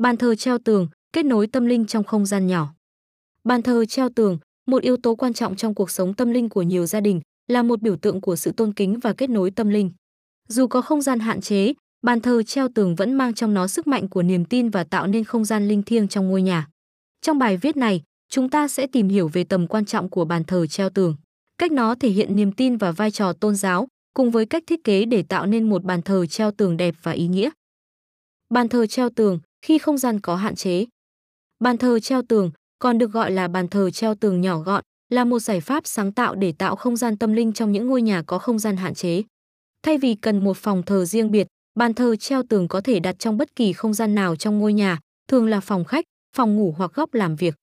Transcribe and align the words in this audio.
Bàn 0.00 0.16
thờ 0.16 0.34
treo 0.34 0.58
tường, 0.58 0.88
kết 1.12 1.24
nối 1.24 1.46
tâm 1.46 1.66
linh 1.66 1.86
trong 1.86 2.04
không 2.04 2.26
gian 2.26 2.46
nhỏ. 2.46 2.74
Bàn 3.44 3.62
thờ 3.62 3.84
treo 3.84 4.08
tường, 4.08 4.38
một 4.66 4.82
yếu 4.82 4.96
tố 4.96 5.14
quan 5.14 5.32
trọng 5.32 5.56
trong 5.56 5.74
cuộc 5.74 5.90
sống 5.90 6.14
tâm 6.14 6.30
linh 6.30 6.48
của 6.48 6.62
nhiều 6.62 6.86
gia 6.86 7.00
đình, 7.00 7.20
là 7.48 7.62
một 7.62 7.82
biểu 7.82 7.96
tượng 7.96 8.20
của 8.20 8.36
sự 8.36 8.52
tôn 8.52 8.72
kính 8.72 9.00
và 9.00 9.12
kết 9.12 9.30
nối 9.30 9.50
tâm 9.50 9.68
linh. 9.68 9.90
Dù 10.48 10.66
có 10.66 10.82
không 10.82 11.02
gian 11.02 11.20
hạn 11.20 11.40
chế, 11.40 11.72
bàn 12.02 12.20
thờ 12.20 12.42
treo 12.42 12.68
tường 12.74 12.94
vẫn 12.94 13.12
mang 13.12 13.34
trong 13.34 13.54
nó 13.54 13.66
sức 13.66 13.86
mạnh 13.86 14.08
của 14.08 14.22
niềm 14.22 14.44
tin 14.44 14.70
và 14.70 14.84
tạo 14.84 15.06
nên 15.06 15.24
không 15.24 15.44
gian 15.44 15.68
linh 15.68 15.82
thiêng 15.82 16.08
trong 16.08 16.28
ngôi 16.28 16.42
nhà. 16.42 16.68
Trong 17.20 17.38
bài 17.38 17.56
viết 17.56 17.76
này, 17.76 18.02
chúng 18.30 18.50
ta 18.50 18.68
sẽ 18.68 18.86
tìm 18.86 19.08
hiểu 19.08 19.28
về 19.28 19.44
tầm 19.44 19.66
quan 19.66 19.84
trọng 19.84 20.08
của 20.08 20.24
bàn 20.24 20.44
thờ 20.44 20.66
treo 20.66 20.90
tường, 20.90 21.16
cách 21.58 21.72
nó 21.72 21.94
thể 21.94 22.08
hiện 22.08 22.36
niềm 22.36 22.52
tin 22.52 22.76
và 22.76 22.92
vai 22.92 23.10
trò 23.10 23.32
tôn 23.32 23.54
giáo, 23.54 23.88
cùng 24.14 24.30
với 24.30 24.46
cách 24.46 24.64
thiết 24.66 24.84
kế 24.84 25.04
để 25.04 25.22
tạo 25.22 25.46
nên 25.46 25.70
một 25.70 25.84
bàn 25.84 26.02
thờ 26.02 26.26
treo 26.26 26.50
tường 26.50 26.76
đẹp 26.76 26.94
và 27.02 27.12
ý 27.12 27.26
nghĩa. 27.28 27.50
Bàn 28.50 28.68
thờ 28.68 28.86
treo 28.86 29.10
tường 29.10 29.38
khi 29.62 29.78
không 29.78 29.98
gian 29.98 30.20
có 30.20 30.36
hạn 30.36 30.54
chế. 30.54 30.86
Bàn 31.58 31.78
thờ 31.78 32.00
treo 32.00 32.22
tường, 32.22 32.50
còn 32.78 32.98
được 32.98 33.12
gọi 33.12 33.30
là 33.30 33.48
bàn 33.48 33.68
thờ 33.68 33.90
treo 33.90 34.14
tường 34.14 34.40
nhỏ 34.40 34.58
gọn, 34.58 34.82
là 35.08 35.24
một 35.24 35.38
giải 35.38 35.60
pháp 35.60 35.86
sáng 35.86 36.12
tạo 36.12 36.34
để 36.34 36.52
tạo 36.52 36.76
không 36.76 36.96
gian 36.96 37.16
tâm 37.16 37.32
linh 37.32 37.52
trong 37.52 37.72
những 37.72 37.86
ngôi 37.86 38.02
nhà 38.02 38.22
có 38.22 38.38
không 38.38 38.58
gian 38.58 38.76
hạn 38.76 38.94
chế. 38.94 39.22
Thay 39.82 39.98
vì 39.98 40.14
cần 40.14 40.44
một 40.44 40.56
phòng 40.56 40.82
thờ 40.82 41.04
riêng 41.04 41.30
biệt, 41.30 41.46
bàn 41.74 41.94
thờ 41.94 42.16
treo 42.16 42.42
tường 42.42 42.68
có 42.68 42.80
thể 42.80 43.00
đặt 43.00 43.18
trong 43.18 43.36
bất 43.36 43.56
kỳ 43.56 43.72
không 43.72 43.94
gian 43.94 44.14
nào 44.14 44.36
trong 44.36 44.58
ngôi 44.58 44.72
nhà, 44.72 44.98
thường 45.28 45.46
là 45.46 45.60
phòng 45.60 45.84
khách, 45.84 46.04
phòng 46.36 46.56
ngủ 46.56 46.74
hoặc 46.78 46.90
góc 46.94 47.14
làm 47.14 47.36
việc. 47.36 47.54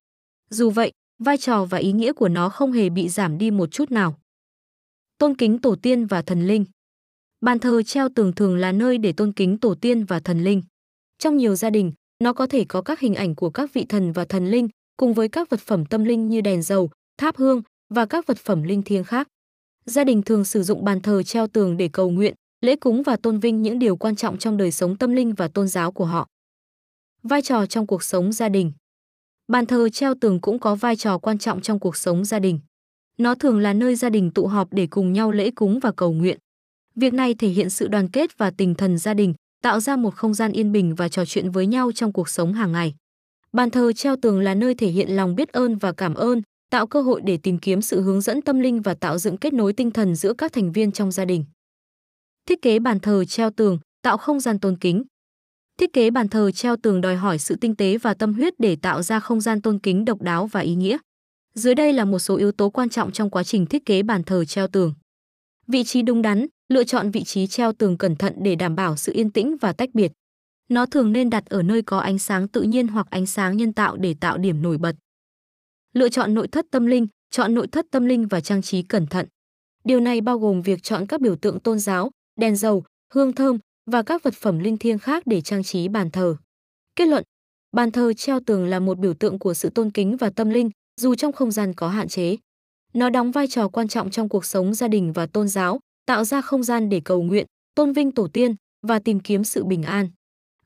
Dù 0.50 0.70
vậy, 0.70 0.92
vai 1.20 1.38
trò 1.38 1.66
và 1.66 1.78
ý 1.78 1.92
nghĩa 1.92 2.14
của 2.14 2.30
nó 2.30 2.50
không 2.50 2.72
hề 2.72 2.90
bị 2.90 3.10
giảm 3.10 3.38
đi 3.38 3.52
một 3.52 3.72
chút 3.72 3.92
nào. 3.92 4.20
Tôn 5.18 5.36
kính 5.36 5.60
tổ 5.60 5.76
tiên 5.76 6.06
và 6.06 6.22
thần 6.22 6.48
linh. 6.48 6.66
Bàn 7.42 7.60
thờ 7.60 7.84
treo 7.84 8.10
tường 8.10 8.34
thường 8.34 8.58
là 8.58 8.72
nơi 8.72 8.98
để 8.98 9.14
tôn 9.14 9.32
kính 9.32 9.58
tổ 9.58 9.76
tiên 9.76 10.04
và 10.04 10.20
thần 10.20 10.44
linh. 10.44 10.62
Trong 11.20 11.38
nhiều 11.38 11.56
gia 11.56 11.70
đình, 11.70 11.92
nó 12.24 12.34
có 12.34 12.48
thể 12.48 12.66
có 12.66 12.82
các 12.82 13.00
hình 13.00 13.16
ảnh 13.16 13.36
của 13.36 13.50
các 13.50 13.74
vị 13.74 13.86
thần 13.90 14.12
và 14.12 14.26
thần 14.26 14.52
linh, 14.52 14.70
cùng 14.98 15.14
với 15.14 15.30
các 15.30 15.50
vật 15.50 15.60
phẩm 15.60 15.86
tâm 15.86 16.04
linh 16.04 16.30
như 16.30 16.42
đèn 16.42 16.62
dầu, 16.62 16.90
tháp 17.18 17.38
hương 17.38 17.62
và 17.90 18.06
các 18.06 18.28
vật 18.28 18.38
phẩm 18.38 18.64
linh 18.64 18.82
thiêng 18.82 19.04
khác. 19.04 19.28
Gia 19.86 20.04
đình 20.04 20.22
thường 20.22 20.46
sử 20.46 20.64
dụng 20.64 20.86
bàn 20.86 21.02
thờ 21.02 21.24
treo 21.24 21.48
tường 21.48 21.78
để 21.78 21.90
cầu 21.94 22.10
nguyện, 22.10 22.34
lễ 22.62 22.76
cúng 22.76 23.04
và 23.04 23.16
tôn 23.16 23.40
vinh 23.40 23.62
những 23.62 23.80
điều 23.80 23.96
quan 23.96 24.16
trọng 24.16 24.38
trong 24.38 24.58
đời 24.58 24.72
sống 24.72 24.98
tâm 24.98 25.12
linh 25.12 25.34
và 25.34 25.48
tôn 25.48 25.68
giáo 25.68 25.92
của 25.92 26.06
họ. 26.06 26.28
Vai 27.24 27.42
trò 27.42 27.66
trong 27.66 27.88
cuộc 27.88 28.04
sống 28.04 28.32
gia 28.32 28.50
đình 28.50 28.72
Bàn 29.48 29.66
thờ 29.66 29.90
treo 29.90 30.14
tường 30.16 30.42
cũng 30.42 30.60
có 30.60 30.76
vai 30.76 30.96
trò 30.96 31.18
quan 31.18 31.38
trọng 31.38 31.62
trong 31.62 31.80
cuộc 31.80 31.98
sống 31.98 32.26
gia 32.26 32.40
đình. 32.40 32.60
Nó 33.18 33.36
thường 33.36 33.60
là 33.60 33.74
nơi 33.74 33.96
gia 33.96 34.10
đình 34.10 34.32
tụ 34.32 34.48
họp 34.48 34.74
để 34.74 34.88
cùng 34.88 35.14
nhau 35.14 35.32
lễ 35.32 35.52
cúng 35.52 35.80
và 35.80 35.92
cầu 35.92 36.12
nguyện. 36.14 36.38
Việc 36.96 37.14
này 37.14 37.34
thể 37.34 37.48
hiện 37.48 37.70
sự 37.70 37.88
đoàn 37.88 38.10
kết 38.10 38.38
và 38.38 38.52
tình 38.52 38.76
thần 38.76 38.98
gia 38.98 39.14
đình, 39.14 39.34
tạo 39.62 39.80
ra 39.80 39.96
một 39.96 40.16
không 40.16 40.34
gian 40.34 40.52
yên 40.52 40.72
bình 40.72 40.96
và 40.96 41.10
trò 41.10 41.26
chuyện 41.26 41.52
với 41.52 41.68
nhau 41.68 41.92
trong 41.92 42.14
cuộc 42.14 42.30
sống 42.30 42.54
hàng 42.54 42.72
ngày. 42.72 42.96
Bàn 43.52 43.70
thờ 43.70 43.94
treo 43.94 44.16
tường 44.22 44.40
là 44.40 44.54
nơi 44.56 44.76
thể 44.76 44.88
hiện 44.88 45.16
lòng 45.16 45.36
biết 45.36 45.50
ơn 45.50 45.78
và 45.78 45.92
cảm 45.92 46.14
ơn, 46.14 46.42
tạo 46.70 46.88
cơ 46.88 47.02
hội 47.02 47.22
để 47.22 47.38
tìm 47.38 47.58
kiếm 47.58 47.82
sự 47.82 48.02
hướng 48.02 48.22
dẫn 48.22 48.42
tâm 48.42 48.60
linh 48.60 48.82
và 48.82 48.94
tạo 48.94 49.18
dựng 49.18 49.38
kết 49.38 49.54
nối 49.54 49.74
tinh 49.74 49.92
thần 49.92 50.16
giữa 50.16 50.34
các 50.34 50.54
thành 50.54 50.72
viên 50.72 50.92
trong 50.92 51.12
gia 51.12 51.26
đình. 51.26 51.46
Thiết 52.46 52.62
kế 52.62 52.80
bàn 52.80 53.00
thờ 53.00 53.26
treo 53.26 53.52
tường, 53.52 53.80
tạo 54.02 54.18
không 54.18 54.40
gian 54.40 54.60
tôn 54.60 54.78
kính. 54.78 55.04
Thiết 55.80 55.94
kế 55.94 56.10
bàn 56.10 56.28
thờ 56.28 56.52
treo 56.52 56.76
tường 56.78 57.02
đòi 57.02 57.16
hỏi 57.16 57.40
sự 57.40 57.56
tinh 57.56 57.76
tế 57.76 57.98
và 57.98 58.14
tâm 58.14 58.34
huyết 58.34 58.54
để 58.60 58.76
tạo 58.76 59.02
ra 59.02 59.20
không 59.20 59.42
gian 59.42 59.62
tôn 59.62 59.80
kính 59.80 60.06
độc 60.06 60.22
đáo 60.22 60.48
và 60.48 60.60
ý 60.60 60.76
nghĩa. 60.76 60.98
Dưới 61.54 61.76
đây 61.76 61.94
là 61.94 62.06
một 62.06 62.20
số 62.20 62.36
yếu 62.36 62.52
tố 62.52 62.70
quan 62.70 62.90
trọng 62.90 63.12
trong 63.12 63.30
quá 63.30 63.44
trình 63.44 63.66
thiết 63.66 63.86
kế 63.86 64.04
bàn 64.04 64.24
thờ 64.24 64.46
treo 64.46 64.68
tường. 64.68 64.94
Vị 65.68 65.84
trí 65.84 66.02
đúng 66.02 66.22
đắn, 66.22 66.48
lựa 66.68 66.84
chọn 66.84 67.12
vị 67.12 67.24
trí 67.24 67.48
treo 67.48 67.74
tường 67.74 67.98
cẩn 67.98 68.16
thận 68.16 68.34
để 68.38 68.56
đảm 68.56 68.76
bảo 68.76 68.98
sự 68.98 69.14
yên 69.14 69.32
tĩnh 69.32 69.58
và 69.58 69.74
tách 69.74 69.90
biệt. 69.94 70.12
Nó 70.70 70.86
thường 70.86 71.14
nên 71.14 71.30
đặt 71.30 71.46
ở 71.46 71.64
nơi 71.64 71.82
có 71.82 72.00
ánh 72.00 72.20
sáng 72.20 72.48
tự 72.48 72.62
nhiên 72.62 72.88
hoặc 72.88 73.08
ánh 73.10 73.26
sáng 73.26 73.58
nhân 73.58 73.74
tạo 73.74 73.98
để 73.98 74.16
tạo 74.20 74.38
điểm 74.38 74.62
nổi 74.62 74.78
bật. 74.78 74.96
Lựa 75.94 76.10
chọn 76.10 76.34
nội 76.34 76.48
thất 76.48 76.66
tâm 76.72 76.86
linh, 76.86 77.08
chọn 77.32 77.54
nội 77.54 77.68
thất 77.68 77.86
tâm 77.92 78.06
linh 78.06 78.28
và 78.28 78.42
trang 78.42 78.62
trí 78.62 78.82
cẩn 78.82 79.08
thận. 79.08 79.28
Điều 79.84 80.00
này 80.00 80.22
bao 80.22 80.40
gồm 80.40 80.62
việc 80.62 80.84
chọn 80.84 81.06
các 81.06 81.22
biểu 81.22 81.36
tượng 81.36 81.60
tôn 81.60 81.80
giáo, 81.80 82.12
đèn 82.40 82.56
dầu, 82.56 82.84
hương 83.14 83.34
thơm 83.34 83.60
và 83.92 84.04
các 84.04 84.24
vật 84.24 84.34
phẩm 84.34 84.60
linh 84.60 84.78
thiêng 84.78 85.00
khác 85.00 85.24
để 85.26 85.42
trang 85.42 85.64
trí 85.64 85.88
bàn 85.88 86.12
thờ. 86.12 86.36
Kết 86.96 87.08
luận, 87.08 87.24
bàn 87.72 87.92
thờ 87.92 88.14
treo 88.14 88.40
tường 88.40 88.66
là 88.66 88.80
một 88.80 89.00
biểu 89.00 89.14
tượng 89.14 89.40
của 89.40 89.54
sự 89.54 89.70
tôn 89.70 89.92
kính 89.92 90.18
và 90.18 90.30
tâm 90.30 90.50
linh, 90.50 90.70
dù 91.02 91.16
trong 91.16 91.32
không 91.32 91.52
gian 91.52 91.74
có 91.74 91.90
hạn 91.90 92.08
chế. 92.08 92.38
Nó 92.94 93.10
đóng 93.10 93.32
vai 93.32 93.48
trò 93.48 93.68
quan 93.68 93.88
trọng 93.88 94.12
trong 94.12 94.30
cuộc 94.30 94.46
sống 94.46 94.74
gia 94.74 94.88
đình 94.88 95.14
và 95.14 95.26
tôn 95.26 95.48
giáo, 95.48 95.80
tạo 96.08 96.24
ra 96.24 96.42
không 96.42 96.64
gian 96.64 96.90
để 96.90 97.02
cầu 97.06 97.22
nguyện, 97.22 97.46
tôn 97.76 97.94
vinh 97.94 98.12
tổ 98.12 98.28
tiên 98.28 98.56
và 98.88 99.00
tìm 99.00 99.20
kiếm 99.20 99.44
sự 99.44 99.64
bình 99.64 99.84
an. 99.84 100.10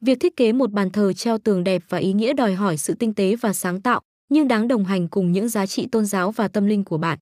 Việc 0.02 0.20
thiết 0.20 0.36
kế 0.36 0.54
một 0.54 0.72
bàn 0.72 0.90
thờ 0.90 1.14
treo 1.14 1.38
tường 1.38 1.64
đẹp 1.64 1.84
và 1.90 1.98
ý 1.98 2.14
nghĩa 2.14 2.34
đòi 2.34 2.54
hỏi 2.54 2.78
sự 2.78 2.94
tinh 2.94 3.14
tế 3.14 3.36
và 3.36 3.54
sáng 3.54 3.82
tạo, 3.82 4.02
nhưng 4.30 4.48
đáng 4.48 4.68
đồng 4.68 4.86
hành 4.86 5.08
cùng 5.08 5.32
những 5.32 5.50
giá 5.50 5.66
trị 5.66 5.88
tôn 5.92 6.06
giáo 6.06 6.32
và 6.32 6.48
tâm 6.48 6.66
linh 6.66 6.84
của 6.84 6.98
bạn. 6.98 7.20